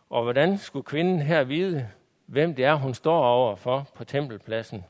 Og 0.09 0.23
hvordan 0.23 0.57
skulle 0.57 0.83
kvinden 0.83 1.19
her 1.19 1.43
vide, 1.43 1.89
hvem 2.25 2.55
det 2.55 2.65
er, 2.65 2.73
hun 2.75 2.93
står 2.93 3.25
over 3.25 3.55
for 3.55 3.87
på 3.95 4.03
tempelpladsen? 4.03 4.85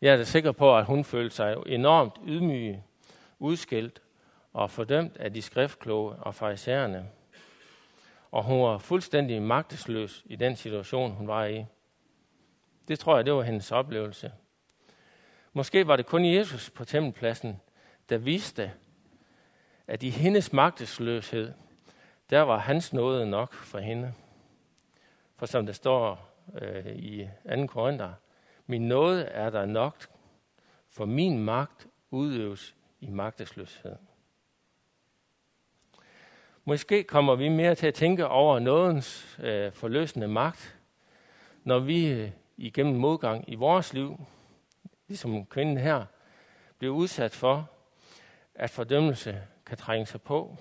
Jeg 0.00 0.12
er 0.12 0.16
da 0.16 0.24
sikker 0.24 0.52
på, 0.52 0.76
at 0.76 0.84
hun 0.84 1.04
følte 1.04 1.36
sig 1.36 1.56
enormt 1.66 2.14
ydmyg, 2.26 2.78
udskilt 3.38 4.02
og 4.52 4.70
fordømt 4.70 5.16
af 5.16 5.32
de 5.32 5.42
skriftkloge 5.42 6.14
og 6.14 6.34
farisæerne. 6.34 7.08
Og 8.30 8.44
hun 8.44 8.62
var 8.62 8.78
fuldstændig 8.78 9.42
magtesløs 9.42 10.22
i 10.26 10.36
den 10.36 10.56
situation, 10.56 11.12
hun 11.12 11.28
var 11.28 11.44
i. 11.44 11.64
Det 12.88 12.98
tror 12.98 13.16
jeg, 13.16 13.24
det 13.24 13.32
var 13.32 13.42
hendes 13.42 13.72
oplevelse. 13.72 14.32
Måske 15.52 15.86
var 15.86 15.96
det 15.96 16.06
kun 16.06 16.24
Jesus 16.24 16.70
på 16.70 16.84
tempelpladsen, 16.84 17.60
der 18.08 18.18
viste, 18.18 18.72
at 19.86 20.02
i 20.02 20.10
hendes 20.10 20.52
magtesløshed, 20.52 21.52
der 22.30 22.40
var 22.40 22.58
hans 22.58 22.92
nåde 22.92 23.26
nok 23.26 23.54
for 23.54 23.78
hende. 23.78 24.14
For 25.36 25.46
som 25.46 25.66
der 25.66 25.72
står 25.72 26.28
øh, 26.62 26.96
i 26.96 27.28
2. 27.56 27.66
Korinther, 27.66 28.12
min 28.66 28.88
nåde 28.88 29.24
er 29.24 29.50
der 29.50 29.66
nok, 29.66 30.06
for 30.88 31.04
min 31.04 31.44
magt 31.44 31.88
udøves 32.10 32.74
i 33.00 33.10
magtesløshed. 33.10 33.96
Måske 36.64 37.04
kommer 37.04 37.34
vi 37.34 37.48
mere 37.48 37.74
til 37.74 37.86
at 37.86 37.94
tænke 37.94 38.26
over 38.28 38.58
nådens 38.58 39.38
øh, 39.42 39.72
forløsende 39.72 40.28
magt, 40.28 40.78
når 41.64 41.78
vi 41.78 42.06
øh, 42.06 42.30
igennem 42.56 42.94
modgang 42.96 43.44
i 43.48 43.54
vores 43.54 43.92
liv, 43.92 44.20
ligesom 45.08 45.46
kvinden 45.46 45.76
her, 45.76 46.04
bliver 46.78 46.94
udsat 46.94 47.32
for, 47.32 47.70
at 48.54 48.70
fordømmelse 48.70 49.42
kan 49.66 49.78
trænge 49.78 50.06
sig 50.06 50.22
på. 50.22 50.56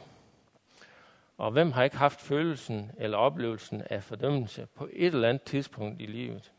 Og 1.38 1.52
hvem 1.52 1.72
har 1.72 1.84
ikke 1.84 1.98
haft 1.98 2.22
følelsen 2.22 2.92
eller 2.98 3.18
oplevelsen 3.18 3.84
af 3.90 4.04
fordømmelse 4.04 4.68
på 4.76 4.90
et 4.94 5.14
eller 5.14 5.30
andet 5.30 5.44
tidspunkt 5.44 6.02
i 6.02 6.06
livet? 6.06 6.52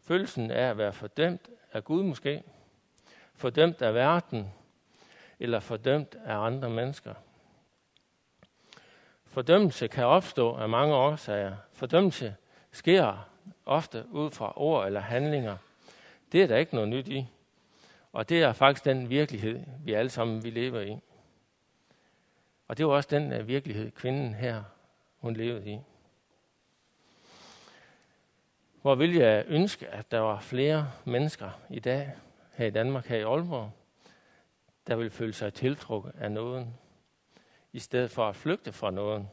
Følelsen 0.00 0.50
af 0.50 0.70
at 0.70 0.78
være 0.78 0.92
fordømt 0.92 1.48
af 1.72 1.84
Gud 1.84 2.02
måske, 2.02 2.42
fordømt 3.34 3.82
af 3.82 3.94
verden, 3.94 4.52
eller 5.40 5.60
fordømt 5.60 6.16
af 6.24 6.36
andre 6.36 6.70
mennesker. 6.70 7.14
Fordømmelse 9.26 9.88
kan 9.88 10.04
opstå 10.04 10.56
af 10.56 10.68
mange 10.68 10.94
årsager. 10.94 11.56
Fordømmelse 11.72 12.36
sker 12.72 13.28
ofte 13.66 14.04
ud 14.10 14.30
fra 14.30 14.52
ord 14.56 14.86
eller 14.86 15.00
handlinger. 15.00 15.56
Det 16.32 16.42
er 16.42 16.46
der 16.46 16.56
ikke 16.56 16.74
noget 16.74 16.88
nyt 16.88 17.08
i. 17.08 17.26
Og 18.12 18.28
det 18.28 18.42
er 18.42 18.52
faktisk 18.52 18.84
den 18.84 19.10
virkelighed, 19.10 19.60
vi 19.84 19.92
alle 19.92 20.10
sammen 20.10 20.44
vi 20.44 20.50
lever 20.50 20.80
i. 20.80 20.98
Og 22.68 22.78
det 22.78 22.86
var 22.86 22.92
også 22.92 23.08
den 23.10 23.32
øh, 23.32 23.48
virkelighed, 23.48 23.90
kvinden 23.90 24.34
her, 24.34 24.62
hun 25.18 25.34
levede 25.34 25.70
i. 25.70 25.78
Hvor 28.82 28.94
vil 28.94 29.14
jeg 29.14 29.44
ønske, 29.48 29.88
at 29.88 30.10
der 30.10 30.18
var 30.18 30.40
flere 30.40 30.92
mennesker 31.04 31.50
i 31.70 31.80
dag, 31.80 32.12
her 32.52 32.66
i 32.66 32.70
Danmark, 32.70 33.06
her 33.06 33.16
i 33.16 33.22
Aalborg, 33.22 33.70
der 34.86 34.96
vil 34.96 35.10
føle 35.10 35.32
sig 35.32 35.54
tiltrukket 35.54 36.12
af 36.18 36.32
noget, 36.32 36.66
i 37.72 37.78
stedet 37.78 38.10
for 38.10 38.28
at 38.28 38.36
flygte 38.36 38.72
fra 38.72 38.90
noget. 38.90 39.28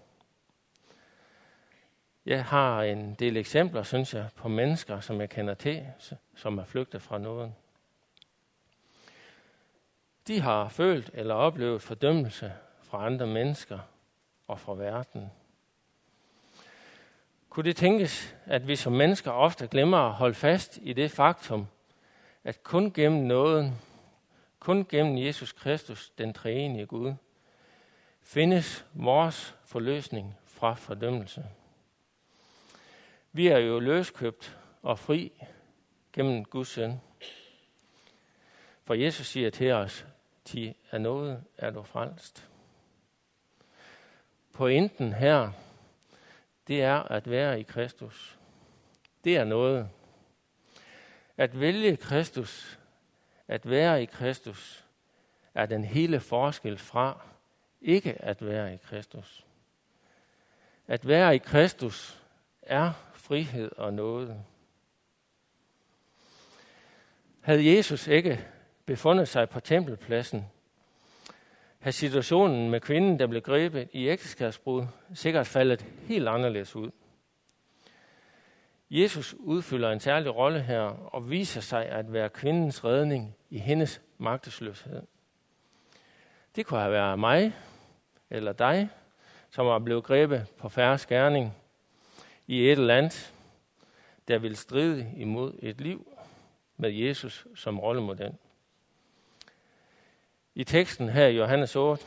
Jeg 2.26 2.46
har 2.46 2.84
en 2.84 3.14
del 3.14 3.38
eksempler, 3.38 3.84
synes 3.84 4.14
jeg, 4.14 4.30
på 4.36 4.48
mennesker, 4.48 5.00
som 5.00 5.22
jeg 5.22 5.30
kender 5.30 5.54
til, 5.54 5.88
som 6.36 6.58
er 6.58 6.64
flygtet 6.64 7.02
fra 7.02 7.18
noget. 7.18 7.54
De 10.28 10.42
har 10.42 10.70
følt 10.70 11.10
eller 11.14 11.36
oplevet 11.36 11.82
fordømmelse 11.82 12.54
fra 12.84 13.06
andre 13.06 13.28
mennesker 13.28 13.80
og 14.48 14.60
fra 14.60 14.74
verden. 14.74 15.32
Kunne 17.50 17.64
det 17.64 17.76
tænkes, 17.76 18.36
at 18.46 18.68
vi 18.68 18.76
som 18.76 18.94
mennesker 18.94 19.32
ofte 19.32 19.68
glemmer 19.68 19.98
at 19.98 20.14
holde 20.14 20.36
fast 20.36 20.80
i 20.82 20.94
det 20.94 21.12
faktum, 21.12 21.68
at 22.44 22.64
kun 22.64 22.92
gennem 22.94 23.24
nåden, 23.24 23.82
kun 24.60 24.86
gennem 24.90 25.18
Jesus 25.18 25.52
Kristus, 25.52 26.10
den 26.10 26.34
treenige 26.34 26.86
Gud, 26.86 27.14
findes 28.22 28.86
vores 28.94 29.56
forløsning 29.66 30.38
fra 30.46 30.74
fordømmelse. 30.74 31.46
Vi 33.32 33.48
er 33.48 33.58
jo 33.58 33.80
løskøbt 33.80 34.58
og 34.82 35.00
fri 35.00 35.32
gennem 36.14 36.46
Guds 36.46 36.68
søn. 36.68 37.02
For 38.86 38.94
Jesus 38.94 39.28
siger 39.28 39.50
til 39.50 39.72
os, 39.72 40.06
til 40.46 40.76
er 40.92 40.98
noget 40.98 41.44
er 41.58 41.72
du 41.72 41.84
frelst. 41.84 42.50
Pointen 44.54 45.14
her, 45.14 45.52
det 46.68 46.84
er 46.84 47.04
at 47.04 47.30
være 47.30 47.60
i 47.60 47.64
Kristus. 47.64 48.38
Det 49.24 49.38
er 49.38 49.44
noget. 49.44 49.90
At 51.38 51.60
vælge 51.60 51.98
Kristus, 51.98 52.80
at 53.48 53.70
være 53.70 54.04
i 54.04 54.06
Kristus, 54.06 54.86
er 55.54 55.66
den 55.66 55.86
hele 55.86 56.20
forskel 56.20 56.78
fra 56.78 57.22
ikke 57.82 58.14
at 58.22 58.46
være 58.46 58.74
i 58.74 58.78
Kristus. 58.78 59.46
At 60.88 61.08
være 61.08 61.36
i 61.36 61.38
Kristus 61.38 62.24
er 62.62 62.92
frihed 63.14 63.72
og 63.78 63.94
noget. 63.94 64.44
Havde 67.42 67.76
Jesus 67.76 68.08
ikke 68.08 68.48
befundet 68.86 69.28
sig 69.28 69.50
på 69.50 69.60
tempelpladsen, 69.60 70.46
havde 71.80 71.96
situationen 71.96 72.70
med 72.70 72.80
kvinden, 72.80 73.20
der 73.20 73.28
blev 73.28 73.42
grebet 73.42 73.90
i 73.92 74.08
ægteskabsbrud, 74.08 74.86
sikkert 75.14 75.48
faldet 75.48 75.86
helt 76.08 76.28
anderledes 76.28 76.76
ud. 76.76 76.92
Jesus 78.90 79.34
udfylder 79.34 79.92
en 79.92 80.00
særlig 80.00 80.36
rolle 80.36 80.62
her 80.62 80.82
og 81.14 81.30
viser 81.30 81.62
sig 81.62 81.86
at 81.86 82.14
være 82.14 82.30
kvindens 82.30 82.84
redning 82.86 83.36
i 83.50 83.58
hendes 83.58 84.02
magtesløshed. 84.18 85.02
Det 86.56 86.66
kunne 86.66 86.80
have 86.80 86.92
været 86.92 87.20
mig 87.20 87.54
eller 88.30 88.54
dig, 88.54 88.90
som 89.50 89.66
var 89.66 89.80
blevet 89.80 90.04
grebet 90.04 90.48
på 90.58 90.70
færre 90.70 90.98
skærning 90.98 91.54
i 92.48 92.72
et 92.72 92.78
land, 92.78 93.34
der 94.28 94.38
vil 94.40 94.56
stride 94.56 95.12
imod 95.18 95.60
et 95.62 95.82
liv 95.82 96.08
med 96.78 96.90
Jesus 96.90 97.48
som 97.56 97.80
rollemodel. 97.80 98.34
I 100.58 100.64
teksten 100.64 101.10
her 101.10 101.28
i 101.28 101.38
Johannes 101.38 101.76
8 101.76 102.06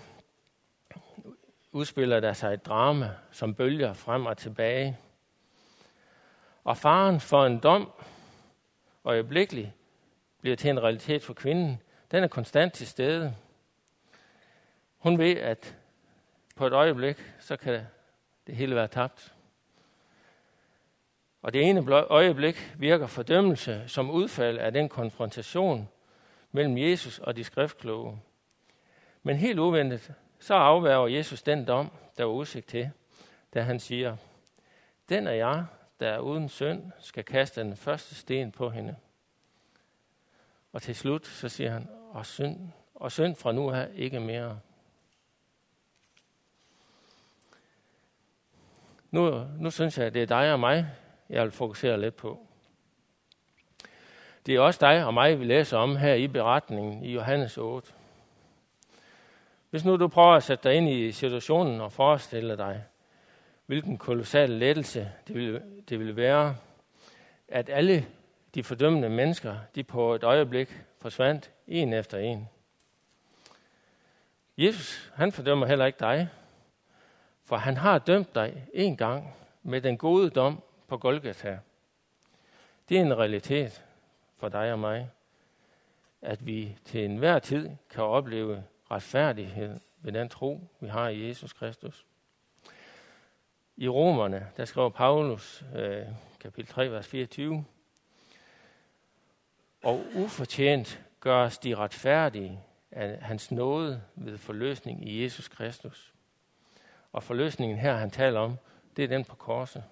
udspiller 1.72 2.20
der 2.20 2.32
sig 2.32 2.54
et 2.54 2.66
drama, 2.66 3.10
som 3.30 3.54
bølger 3.54 3.92
frem 3.92 4.26
og 4.26 4.36
tilbage. 4.36 4.98
Og 6.64 6.76
faren 6.76 7.20
for 7.20 7.46
en 7.46 7.58
dom 7.58 7.92
øjeblikkeligt 9.04 9.70
bliver 10.40 10.56
til 10.56 10.70
en 10.70 10.82
realitet 10.82 11.22
for 11.22 11.34
kvinden. 11.34 11.82
Den 12.10 12.24
er 12.24 12.28
konstant 12.28 12.72
til 12.72 12.86
stede. 12.86 13.36
Hun 14.98 15.18
ved, 15.18 15.36
at 15.36 15.76
på 16.56 16.66
et 16.66 16.72
øjeblik, 16.72 17.16
så 17.40 17.56
kan 17.56 17.86
det 18.46 18.56
hele 18.56 18.74
være 18.74 18.88
tabt. 18.88 19.34
Og 21.42 21.52
det 21.52 21.68
ene 21.68 21.92
øjeblik 21.92 22.74
virker 22.78 23.06
fordømmelse 23.06 23.84
som 23.86 24.10
udfald 24.10 24.58
af 24.58 24.72
den 24.72 24.88
konfrontation 24.88 25.88
mellem 26.52 26.78
Jesus 26.78 27.18
og 27.18 27.36
de 27.36 27.44
skriftkloge. 27.44 28.20
Men 29.28 29.36
helt 29.36 29.58
uventet, 29.58 30.12
så 30.38 30.54
afværger 30.54 31.06
Jesus 31.06 31.42
den 31.42 31.64
dom, 31.64 31.90
der 32.18 32.24
var 32.24 32.32
udsigt 32.32 32.66
til, 32.66 32.90
da 33.54 33.62
han 33.62 33.80
siger, 33.80 34.16
den 35.08 35.26
er 35.26 35.32
jeg, 35.32 35.64
der 36.00 36.08
er 36.08 36.18
uden 36.18 36.48
synd, 36.48 36.92
skal 37.00 37.24
kaste 37.24 37.60
den 37.60 37.76
første 37.76 38.14
sten 38.14 38.52
på 38.52 38.70
hende. 38.70 38.96
Og 40.72 40.82
til 40.82 40.96
slut, 40.96 41.26
så 41.26 41.48
siger 41.48 41.70
han, 41.70 41.88
og 42.10 42.26
synd, 42.26 42.68
og 42.94 43.12
synd 43.12 43.36
fra 43.36 43.52
nu 43.52 43.70
af 43.70 43.88
ikke 43.94 44.20
mere. 44.20 44.60
Nu, 49.10 49.46
nu 49.58 49.70
synes 49.70 49.98
jeg, 49.98 50.06
at 50.06 50.14
det 50.14 50.22
er 50.22 50.26
dig 50.26 50.52
og 50.52 50.60
mig, 50.60 50.86
jeg 51.28 51.42
vil 51.42 51.52
fokusere 51.52 52.00
lidt 52.00 52.16
på. 52.16 52.46
Det 54.46 54.54
er 54.54 54.60
også 54.60 54.78
dig 54.80 55.04
og 55.04 55.14
mig, 55.14 55.40
vi 55.40 55.44
læser 55.44 55.78
om 55.78 55.96
her 55.96 56.14
i 56.14 56.28
beretningen 56.28 57.04
i 57.04 57.12
Johannes 57.12 57.58
8. 57.58 57.97
Hvis 59.70 59.84
nu 59.84 59.96
du 59.96 60.08
prøver 60.08 60.34
at 60.34 60.42
sætte 60.42 60.68
dig 60.68 60.76
ind 60.76 60.88
i 60.88 61.12
situationen 61.12 61.80
og 61.80 61.92
forestille 61.92 62.56
dig, 62.56 62.84
hvilken 63.66 63.98
kolossal 63.98 64.50
lettelse 64.50 65.12
det 65.26 65.34
ville, 65.34 65.62
det 65.88 65.98
ville 65.98 66.16
være, 66.16 66.56
at 67.48 67.68
alle 67.68 68.06
de 68.54 68.62
fordømmende 68.62 69.08
mennesker, 69.08 69.56
de 69.74 69.84
på 69.84 70.14
et 70.14 70.24
øjeblik 70.24 70.82
forsvandt 71.00 71.50
en 71.66 71.92
efter 71.92 72.18
en. 72.18 72.48
Jesus, 74.58 75.12
han 75.14 75.32
fordømmer 75.32 75.66
heller 75.66 75.86
ikke 75.86 76.00
dig, 76.00 76.28
for 77.44 77.56
han 77.56 77.76
har 77.76 77.98
dømt 77.98 78.34
dig 78.34 78.66
en 78.74 78.96
gang 78.96 79.34
med 79.62 79.80
den 79.80 79.98
gode 79.98 80.30
dom 80.30 80.62
på 80.86 80.96
Golgata. 80.96 81.58
Det 82.88 82.96
er 82.96 83.00
en 83.00 83.18
realitet 83.18 83.84
for 84.36 84.48
dig 84.48 84.72
og 84.72 84.78
mig, 84.78 85.10
at 86.22 86.46
vi 86.46 86.76
til 86.84 87.04
enhver 87.04 87.38
tid 87.38 87.70
kan 87.90 88.04
opleve 88.04 88.64
retfærdighed 88.90 89.80
ved 89.98 90.12
den 90.12 90.28
tro, 90.28 90.60
vi 90.80 90.88
har 90.88 91.08
i 91.08 91.28
Jesus 91.28 91.52
Kristus. 91.52 92.06
I 93.76 93.88
Romerne, 93.88 94.48
der 94.56 94.64
skriver 94.64 94.88
Paulus, 94.88 95.64
øh, 95.74 96.06
kapitel 96.40 96.72
3, 96.72 96.90
vers 96.90 97.06
24, 97.06 97.64
og 99.84 100.04
ufortjent 100.14 101.00
gøres 101.20 101.58
de 101.58 101.74
retfærdige 101.74 102.60
af 102.90 103.18
hans 103.20 103.50
nåde 103.50 104.02
ved 104.14 104.38
forløsning 104.38 105.08
i 105.08 105.22
Jesus 105.22 105.48
Kristus. 105.48 106.12
Og 107.12 107.22
forløsningen 107.22 107.78
her, 107.78 107.96
han 107.96 108.10
taler 108.10 108.40
om, 108.40 108.56
det 108.96 109.04
er 109.04 109.08
den 109.08 109.24
på 109.24 109.36
korset. 109.36 109.84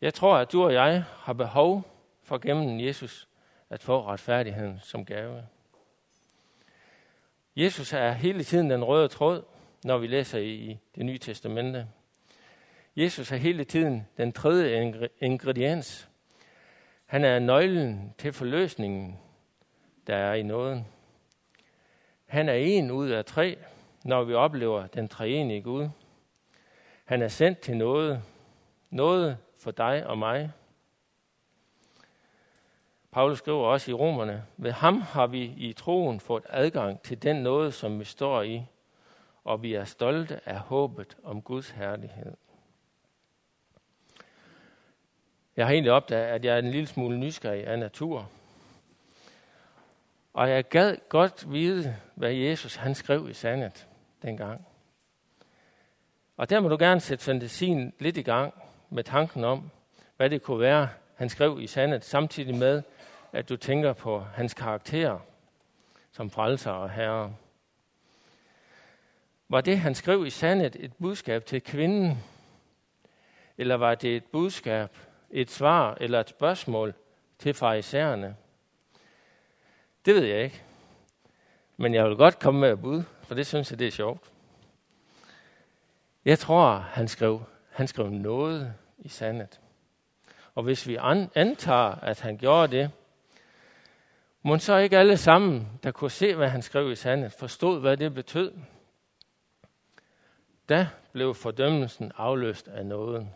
Jeg 0.00 0.14
tror, 0.14 0.36
at 0.36 0.52
du 0.52 0.64
og 0.64 0.72
jeg 0.72 1.04
har 1.18 1.32
behov 1.32 1.82
for 2.22 2.38
gennem 2.38 2.80
Jesus 2.80 3.28
at 3.70 3.82
få 3.82 4.06
retfærdigheden 4.06 4.80
som 4.82 5.04
gave. 5.04 5.46
Jesus 7.56 7.92
er 7.92 8.12
hele 8.12 8.44
tiden 8.44 8.70
den 8.70 8.84
røde 8.84 9.08
tråd, 9.08 9.42
når 9.84 9.98
vi 9.98 10.06
læser 10.06 10.38
i 10.38 10.78
det 10.94 11.06
nye 11.06 11.18
testamente. 11.18 11.86
Jesus 12.96 13.32
er 13.32 13.36
hele 13.36 13.64
tiden 13.64 14.06
den 14.16 14.32
tredje 14.32 14.92
ingrediens. 15.20 16.08
Han 17.06 17.24
er 17.24 17.38
nøglen 17.38 18.14
til 18.18 18.32
forløsningen, 18.32 19.18
der 20.06 20.16
er 20.16 20.34
i 20.34 20.42
nåden. 20.42 20.86
Han 22.26 22.48
er 22.48 22.54
en 22.54 22.90
ud 22.90 23.08
af 23.08 23.24
tre, 23.24 23.58
når 24.04 24.24
vi 24.24 24.34
oplever 24.34 24.86
den 24.86 25.08
treenige 25.08 25.62
Gud. 25.62 25.88
Han 27.04 27.22
er 27.22 27.28
sendt 27.28 27.58
til 27.58 27.76
noget, 27.76 28.22
noget 28.90 29.38
for 29.56 29.70
dig 29.70 30.06
og 30.06 30.18
mig. 30.18 30.50
Paulus 33.12 33.38
skriver 33.38 33.66
også 33.66 33.90
i 33.90 33.94
Romerne, 33.94 34.44
ved 34.56 34.72
ham 34.72 35.00
har 35.00 35.26
vi 35.26 35.42
i 35.56 35.72
troen 35.72 36.20
fået 36.20 36.44
adgang 36.48 37.02
til 37.02 37.22
den 37.22 37.36
noget, 37.36 37.74
som 37.74 38.00
vi 38.00 38.04
står 38.04 38.42
i, 38.42 38.62
og 39.44 39.62
vi 39.62 39.74
er 39.74 39.84
stolte 39.84 40.40
af 40.46 40.58
håbet 40.58 41.16
om 41.24 41.42
Guds 41.42 41.70
herlighed. 41.70 42.36
Jeg 45.56 45.66
har 45.66 45.72
egentlig 45.72 45.92
opdaget, 45.92 46.24
at 46.24 46.44
jeg 46.44 46.54
er 46.54 46.58
en 46.58 46.70
lille 46.70 46.86
smule 46.86 47.18
nysgerrig 47.18 47.66
af 47.66 47.78
natur. 47.78 48.30
Og 50.34 50.50
jeg 50.50 50.68
gad 50.68 50.96
godt 51.08 51.52
vide, 51.52 51.96
hvad 52.14 52.32
Jesus 52.32 52.74
han 52.74 52.94
skrev 52.94 53.28
i 53.30 53.34
sandet 53.34 53.88
dengang. 54.22 54.66
Og 56.36 56.50
der 56.50 56.60
må 56.60 56.68
du 56.68 56.76
gerne 56.78 57.00
sætte 57.00 57.24
fantasien 57.24 57.92
lidt 57.98 58.16
i 58.16 58.22
gang 58.22 58.54
med 58.90 59.04
tanken 59.04 59.44
om, 59.44 59.70
hvad 60.16 60.30
det 60.30 60.42
kunne 60.42 60.60
være, 60.60 60.88
han 61.14 61.28
skrev 61.28 61.60
i 61.60 61.66
sandet, 61.66 62.04
samtidig 62.04 62.54
med, 62.54 62.82
at 63.32 63.48
du 63.48 63.56
tænker 63.56 63.92
på 63.92 64.20
hans 64.20 64.54
karakter 64.54 65.18
som 66.10 66.30
frelser 66.30 66.70
og 66.70 66.90
herre. 66.90 67.34
Var 69.48 69.60
det, 69.60 69.78
han 69.78 69.94
skrev 69.94 70.26
i 70.26 70.30
sandet, 70.30 70.76
et 70.80 70.92
budskab 71.00 71.44
til 71.44 71.62
kvinden? 71.62 72.18
Eller 73.58 73.74
var 73.74 73.94
det 73.94 74.16
et 74.16 74.24
budskab, 74.24 74.96
et 75.30 75.50
svar 75.50 75.96
eller 76.00 76.20
et 76.20 76.28
spørgsmål 76.28 76.94
til 77.38 77.54
farisæerne? 77.54 78.36
Det 80.04 80.14
ved 80.14 80.24
jeg 80.24 80.44
ikke. 80.44 80.62
Men 81.76 81.94
jeg 81.94 82.08
vil 82.08 82.16
godt 82.16 82.38
komme 82.38 82.60
med 82.60 82.72
et 82.72 82.80
bud, 82.80 83.02
for 83.22 83.34
det 83.34 83.46
synes 83.46 83.70
jeg, 83.70 83.78
det 83.78 83.86
er 83.86 83.90
sjovt. 83.90 84.30
Jeg 86.24 86.38
tror, 86.38 86.74
han 86.76 87.08
skrev, 87.08 87.42
han 87.70 87.88
skrev 87.88 88.10
noget 88.10 88.74
i 88.98 89.08
sandet. 89.08 89.60
Og 90.54 90.62
hvis 90.62 90.88
vi 90.88 90.98
antager, 91.34 91.94
at 91.94 92.20
han 92.20 92.38
gjorde 92.38 92.76
det, 92.76 92.90
må 94.42 94.58
så 94.58 94.76
ikke 94.76 94.98
alle 94.98 95.16
sammen, 95.16 95.68
der 95.82 95.90
kunne 95.90 96.10
se, 96.10 96.34
hvad 96.34 96.48
han 96.48 96.62
skrev 96.62 96.92
i 96.92 96.96
sandet, 96.96 97.32
forstod, 97.32 97.80
hvad 97.80 97.96
det 97.96 98.14
betød. 98.14 98.52
Da 100.68 100.88
blev 101.12 101.34
fordømmelsen 101.34 102.12
afløst 102.16 102.68
af 102.68 102.86
nåden. 102.86 103.30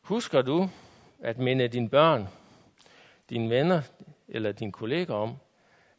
Husker 0.00 0.42
du 0.42 0.68
at 1.20 1.38
minde 1.38 1.68
dine 1.68 1.88
børn, 1.88 2.28
dine 3.30 3.50
venner 3.50 3.82
eller 4.28 4.52
dine 4.52 4.72
kolleger 4.72 5.14
om, 5.14 5.36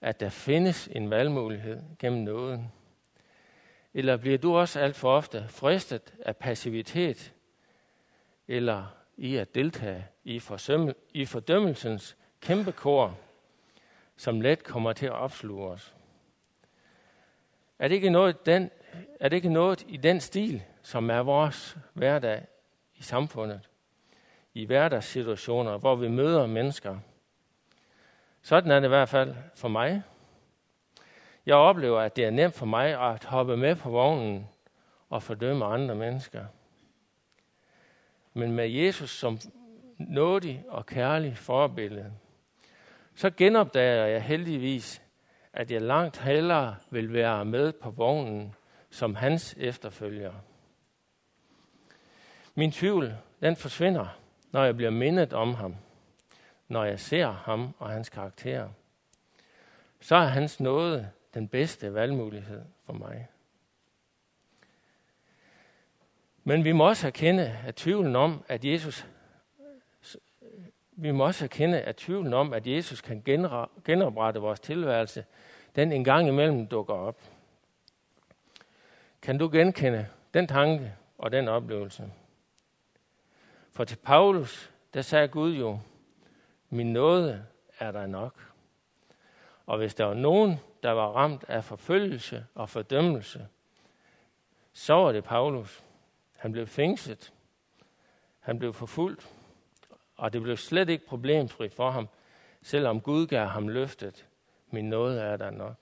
at 0.02 0.20
der 0.20 0.30
findes 0.30 0.90
en 0.92 1.10
valgmulighed 1.10 1.82
gennem 2.00 2.22
nåden? 2.22 2.72
Eller 3.94 4.18
bliver 4.18 4.38
du 4.38 4.58
også 4.58 4.80
alt 4.80 4.96
for 4.96 5.12
ofte 5.12 5.46
fristet 5.50 6.14
af 6.26 6.38
passivitet 6.38 7.34
eller 8.48 8.86
i 9.18 9.36
at 9.36 9.56
deltage 9.56 10.08
i, 10.24 10.42
i 11.14 11.26
fordømmelsens 11.26 12.18
kæmpe 12.42 12.72
kor, 12.72 13.18
som 14.18 14.42
let 14.42 14.64
kommer 14.64 14.94
til 14.94 15.06
at 15.06 15.12
opsluge 15.12 15.68
os? 15.70 15.96
Er 17.80 17.88
det 17.88 17.96
ikke 17.96 18.10
noget, 18.10 18.46
den, 18.46 18.72
er 19.20 19.30
det 19.30 19.36
ikke 19.36 19.50
noget 19.50 19.86
i 19.88 19.98
den 19.98 20.20
stil, 20.20 20.64
som 20.82 21.10
er 21.10 21.20
vores 21.20 21.78
hverdag 21.94 22.46
i 22.96 23.04
samfundet? 23.04 23.70
I 24.54 24.66
hverdagssituationer, 24.66 25.78
hvor 25.78 25.96
vi 25.96 26.08
møder 26.08 26.46
mennesker. 26.46 26.98
Sådan 28.42 28.72
er 28.72 28.80
det 28.80 28.88
i 28.88 28.90
hvert 28.90 29.10
fald 29.10 29.36
for 29.56 29.68
mig. 29.68 30.04
Jeg 31.46 31.56
oplever, 31.56 32.00
at 32.00 32.16
det 32.16 32.26
er 32.26 32.30
nemt 32.30 32.56
for 32.56 32.66
mig 32.66 33.12
at 33.12 33.24
hoppe 33.24 33.58
med 33.58 33.76
på 33.76 33.90
vognen 33.90 34.48
og 35.10 35.24
fordømme 35.24 35.66
andre 35.66 35.96
mennesker. 35.96 36.46
Men 38.34 38.52
med 38.52 38.70
Jesus 38.70 39.10
som 39.10 39.40
nådig 39.98 40.66
og 40.68 40.86
kærlig 40.86 41.38
forbillede, 41.38 42.14
så 43.18 43.30
genopdager 43.30 44.06
jeg 44.06 44.24
heldigvis, 44.24 45.02
at 45.54 45.72
jeg 45.72 45.82
langt 45.82 46.18
hellere 46.18 46.76
vil 46.90 47.14
være 47.14 47.46
med 47.46 47.74
på 47.74 47.90
vognen 47.90 48.56
som 48.90 49.16
hans 49.16 49.56
efterfølger. 49.58 50.34
Min 52.56 52.72
tvivl, 52.72 53.14
den 53.42 53.56
forsvinder, 53.56 54.20
når 54.52 54.64
jeg 54.64 54.76
bliver 54.76 54.92
mindet 54.92 55.34
om 55.34 55.54
ham, 55.54 55.76
når 56.68 56.84
jeg 56.84 57.00
ser 57.00 57.32
ham 57.32 57.76
og 57.80 57.90
hans 57.90 58.10
karakter. 58.10 58.70
Så 60.00 60.16
er 60.16 60.26
hans 60.26 60.60
nåde 60.60 61.10
den 61.34 61.48
bedste 61.48 61.94
valgmulighed 61.94 62.62
for 62.86 62.94
mig. 62.94 63.28
Men 66.44 66.64
vi 66.64 66.72
må 66.72 66.88
også 66.88 67.08
erkende, 67.08 67.58
at 67.66 67.76
tvivlen 67.76 68.16
om, 68.16 68.44
at 68.48 68.66
Jesus 68.66 69.08
vi 71.00 71.12
må 71.12 71.26
også 71.26 71.46
erkende, 71.46 71.82
at 71.82 71.96
tvivlen 71.96 72.34
om, 72.34 72.54
at 72.54 72.68
Jesus 72.68 73.02
kan 73.02 73.24
genoprette 73.86 74.40
vores 74.40 74.60
tilværelse, 74.60 75.26
den 75.76 75.92
en 75.92 76.04
gang 76.04 76.28
imellem 76.28 76.68
dukker 76.68 76.94
op. 76.94 77.22
Kan 79.22 79.38
du 79.38 79.50
genkende 79.52 80.08
den 80.34 80.48
tanke 80.48 80.94
og 81.18 81.32
den 81.32 81.48
oplevelse? 81.48 82.12
For 83.72 83.84
til 83.84 83.96
Paulus, 83.96 84.72
der 84.94 85.02
sagde 85.02 85.28
Gud 85.28 85.54
jo, 85.54 85.80
min 86.70 86.94
nåde 86.94 87.46
er 87.80 87.92
der 87.92 88.06
nok. 88.06 88.52
Og 89.66 89.78
hvis 89.78 89.96
der 89.96 90.06
var 90.06 90.14
nogen, 90.14 90.60
der 90.84 90.92
var 90.92 91.08
ramt 91.08 91.46
af 91.48 91.64
forfølgelse 91.64 92.46
og 92.56 92.70
fordømmelse, 92.70 93.48
så 94.74 94.94
var 94.94 95.12
det 95.12 95.24
Paulus. 95.24 95.84
Han 96.36 96.52
blev 96.52 96.68
fængslet. 96.68 97.34
Han 98.40 98.60
blev 98.60 98.74
forfulgt. 98.74 99.37
Og 100.18 100.34
det 100.34 100.42
blev 100.42 100.58
slet 100.58 100.90
ikke 100.90 101.08
problemfrit 101.08 101.74
for 101.74 101.92
ham, 101.92 102.10
selvom 102.62 103.02
Gud 103.02 103.28
gav 103.28 103.48
ham 103.48 103.68
løftet. 103.68 104.26
Min 104.72 104.90
nåde 104.90 105.22
er 105.22 105.38
der 105.38 105.50
nok. 105.50 105.76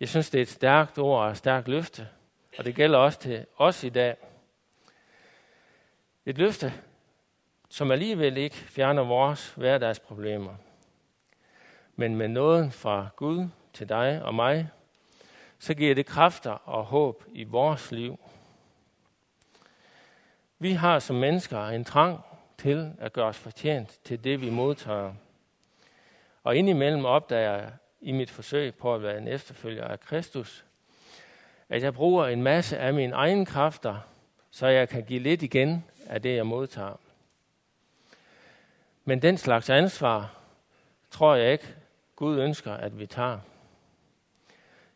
Jeg 0.00 0.08
synes, 0.08 0.30
det 0.30 0.38
er 0.38 0.42
et 0.42 0.48
stærkt 0.48 0.98
ord 0.98 1.24
og 1.24 1.30
et 1.30 1.36
stærkt 1.36 1.68
løfte, 1.68 2.08
og 2.58 2.64
det 2.64 2.74
gælder 2.74 2.98
også 2.98 3.18
til 3.18 3.46
os 3.56 3.84
i 3.84 3.88
dag. 3.88 4.16
Et 6.26 6.38
løfte, 6.38 6.72
som 7.68 7.90
alligevel 7.90 8.36
ikke 8.36 8.56
fjerner 8.56 9.02
vores 9.02 9.52
hverdagsproblemer. 9.56 10.54
Men 11.96 12.16
med 12.16 12.28
nåden 12.28 12.72
fra 12.72 13.08
Gud 13.16 13.48
til 13.72 13.88
dig 13.88 14.22
og 14.22 14.34
mig, 14.34 14.68
så 15.58 15.74
giver 15.74 15.94
det 15.94 16.06
kræfter 16.06 16.50
og 16.50 16.84
håb 16.84 17.24
i 17.32 17.44
vores 17.44 17.92
liv. 17.92 18.20
Vi 20.58 20.72
har 20.72 20.98
som 20.98 21.16
mennesker 21.16 21.66
en 21.66 21.84
trang 21.84 22.20
til 22.62 22.92
at 22.98 23.12
gøre 23.12 23.26
os 23.26 23.38
fortjent 23.38 23.98
til 24.04 24.24
det, 24.24 24.40
vi 24.40 24.50
modtager. 24.50 25.14
Og 26.44 26.56
indimellem 26.56 27.04
opdager 27.04 27.52
jeg 27.52 27.72
i 28.00 28.12
mit 28.12 28.30
forsøg 28.30 28.74
på 28.74 28.94
at 28.94 29.02
være 29.02 29.18
en 29.18 29.28
efterfølger 29.28 29.84
af 29.84 30.00
Kristus, 30.00 30.64
at 31.68 31.82
jeg 31.82 31.94
bruger 31.94 32.26
en 32.26 32.42
masse 32.42 32.78
af 32.78 32.94
mine 32.94 33.12
egne 33.12 33.46
kræfter, 33.46 33.98
så 34.50 34.66
jeg 34.66 34.88
kan 34.88 35.04
give 35.04 35.20
lidt 35.20 35.42
igen 35.42 35.84
af 36.06 36.22
det, 36.22 36.36
jeg 36.36 36.46
modtager. 36.46 37.00
Men 39.04 39.22
den 39.22 39.38
slags 39.38 39.70
ansvar 39.70 40.38
tror 41.10 41.34
jeg 41.34 41.52
ikke, 41.52 41.74
Gud 42.16 42.38
ønsker, 42.38 42.72
at 42.72 42.98
vi 42.98 43.06
tager. 43.06 43.38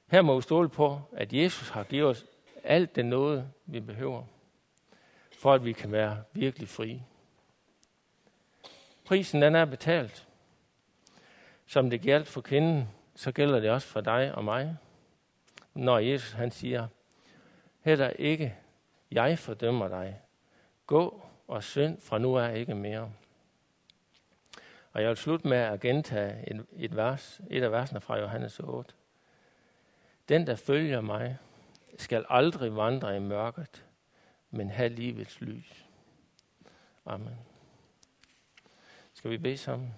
Her 0.07 0.23
må 0.23 0.37
vi 0.37 0.43
stole 0.43 0.69
på, 0.69 1.01
at 1.13 1.33
Jesus 1.33 1.69
har 1.69 1.85
givet 1.85 2.09
os 2.09 2.25
alt 2.65 2.97
det 2.97 3.07
noget, 3.07 3.49
vi 3.67 3.81
behøver, 3.81 4.23
for 5.39 5.55
at 5.55 5.65
vi 5.65 5.73
kan 5.73 5.93
være 5.93 6.23
virkelig 6.33 6.69
frie. 6.69 7.03
Prisen 9.07 9.43
den 9.43 9.55
er 9.55 9.65
betalt. 9.65 10.29
Som 11.67 11.91
det 11.91 12.03
galt 12.03 12.29
for 12.29 12.41
kvinden, 12.41 12.89
så 13.15 13.33
gælder 13.33 13.61
det 13.61 13.71
også 13.71 13.89
for 13.89 14.01
dig 14.01 14.35
og 14.35 14.45
mig. 14.45 14.77
Når 15.75 15.99
Jesus 15.99 16.33
han 16.33 16.51
siger, 16.51 16.87
heller 17.81 18.11
ikke 18.11 18.55
jeg 19.11 19.39
fordømmer 19.39 19.89
dig. 19.89 20.21
Gå 20.87 21.27
og 21.49 21.63
synd 21.63 22.01
fra 22.01 22.19
nu 22.19 22.35
er 22.35 22.49
ikke 22.49 22.75
mere. 22.75 23.13
Og 24.93 25.03
jeg 25.03 25.09
vil 25.09 25.17
slutte 25.17 25.49
med 25.49 25.59
at 25.59 25.81
gentage 25.81 26.51
et, 26.51 26.67
et, 26.77 26.97
vers, 26.97 27.41
et 27.51 27.63
af 27.63 27.73
versene 27.73 28.01
fra 28.01 28.19
Johannes 28.19 28.61
8. 28.61 28.95
Den, 30.29 30.47
der 30.47 30.55
følger 30.55 31.01
mig, 31.01 31.39
skal 31.99 32.25
aldrig 32.29 32.77
vandre 32.77 33.17
i 33.17 33.21
mørket, 33.21 33.85
men 34.51 34.71
have 34.71 34.89
livets 34.89 35.41
lys. 35.41 35.87
Amen. 37.07 37.56
Skal 39.17 39.31
vi 39.31 39.39
bede 39.39 39.57
sammen? 39.57 39.95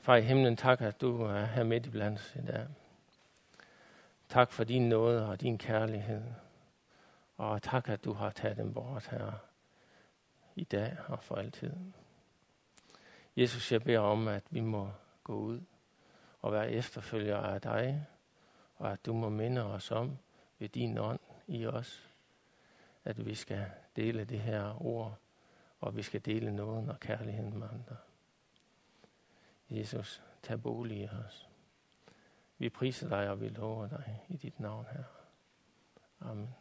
Far 0.00 0.16
i 0.16 0.22
himlen, 0.22 0.56
tak, 0.56 0.80
at 0.80 1.00
du 1.00 1.22
er 1.22 1.44
her 1.44 1.64
midt 1.64 1.86
i 1.86 1.90
blandt 1.90 2.36
i 2.36 2.46
dag. 2.46 2.66
Tak 4.28 4.52
for 4.52 4.64
din 4.64 4.88
nåde 4.88 5.28
og 5.28 5.40
din 5.40 5.58
kærlighed. 5.58 6.22
Og 7.36 7.62
tak, 7.62 7.88
at 7.88 8.04
du 8.04 8.12
har 8.12 8.30
taget 8.30 8.56
dem 8.56 8.74
bort 8.74 9.06
her 9.06 9.32
i 10.54 10.64
dag 10.64 10.96
og 11.08 11.22
for 11.22 11.34
altid. 11.34 11.72
Jesus, 13.36 13.72
jeg 13.72 13.82
beder 13.82 14.00
om, 14.00 14.28
at 14.28 14.44
vi 14.50 14.60
må 14.60 14.90
gå 15.24 15.34
ud 15.34 15.60
og 16.42 16.52
være 16.52 16.70
efterfølgere 16.70 17.54
af 17.54 17.60
dig, 17.60 18.06
og 18.76 18.92
at 18.92 19.06
du 19.06 19.12
må 19.12 19.28
minde 19.28 19.64
os 19.64 19.90
om 19.90 20.18
ved 20.58 20.68
din 20.68 20.98
ånd 20.98 21.20
i 21.46 21.66
os, 21.66 22.09
at 23.04 23.26
vi 23.26 23.34
skal 23.34 23.66
dele 23.96 24.24
det 24.24 24.40
her 24.40 24.86
ord, 24.86 25.18
og 25.80 25.96
vi 25.96 26.02
skal 26.02 26.24
dele 26.24 26.56
nåden 26.56 26.88
og 26.88 27.00
kærligheden 27.00 27.58
med 27.58 27.68
andre. 27.72 27.96
Jesus, 29.70 30.22
tag 30.42 30.62
bolig 30.62 30.98
i 30.98 31.08
os. 31.08 31.48
Vi 32.58 32.68
priser 32.68 33.08
dig, 33.08 33.30
og 33.30 33.40
vi 33.40 33.48
lover 33.48 33.86
dig 33.88 34.24
i 34.28 34.36
dit 34.36 34.60
navn 34.60 34.86
her. 34.92 35.04
Amen. 36.20 36.54